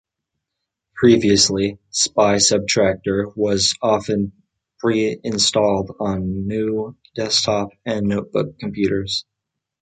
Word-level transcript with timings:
Previously, 0.95 1.77
SpySubtracter 1.93 3.31
was 3.37 3.75
often 3.83 4.31
pre-installed 4.79 5.95
on 5.99 6.47
new 6.47 6.97
desktop 7.13 7.69
and 7.85 8.07
notebook 8.07 8.57
computers. 8.57 9.25